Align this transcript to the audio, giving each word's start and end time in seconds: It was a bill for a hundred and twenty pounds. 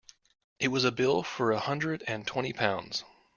It 0.57 0.69
was 0.69 0.83
a 0.83 0.91
bill 0.91 1.21
for 1.21 1.51
a 1.51 1.59
hundred 1.59 2.03
and 2.07 2.25
twenty 2.25 2.53
pounds. 2.53 3.03